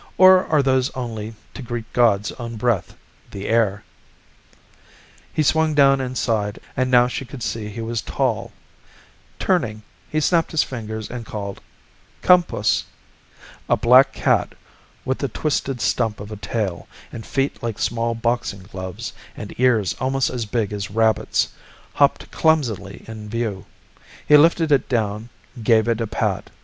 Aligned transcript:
"Or 0.17 0.45
are 0.47 0.63
those 0.63 0.89
only 0.95 1.35
to 1.53 1.61
greet 1.61 1.85
God's 1.93 2.31
own 2.39 2.55
breath, 2.55 2.95
the 3.29 3.47
air?" 3.47 3.83
He 5.31 5.43
swung 5.43 5.75
down 5.75 6.01
inside 6.01 6.57
and 6.75 6.89
now 6.89 7.07
she 7.07 7.23
could 7.23 7.43
see 7.43 7.69
he 7.69 7.81
was 7.81 8.01
tall. 8.01 8.51
Turning, 9.37 9.83
he 10.09 10.19
snapped 10.19 10.49
his 10.49 10.63
fingers 10.63 11.07
and 11.07 11.23
called, 11.23 11.61
"Come, 12.23 12.41
puss." 12.41 12.85
A 13.69 13.77
black 13.77 14.11
cat 14.11 14.53
with 15.05 15.21
a 15.21 15.27
twisted 15.27 15.79
stump 15.79 16.19
of 16.19 16.31
a 16.31 16.35
tail 16.35 16.87
and 17.11 17.23
feet 17.23 17.61
like 17.61 17.77
small 17.77 18.15
boxing 18.15 18.63
gloves 18.63 19.13
and 19.37 19.53
ears 19.59 19.93
almost 19.99 20.31
as 20.31 20.47
big 20.47 20.73
as 20.73 20.89
rabbits' 20.89 21.49
hopped 21.93 22.31
clumsily 22.31 23.05
in 23.07 23.29
view. 23.29 23.67
He 24.27 24.35
lifted 24.35 24.71
it 24.71 24.89
down, 24.89 25.29
gave 25.63 25.87
it 25.87 26.01
a 26.01 26.07
pat. 26.07 26.49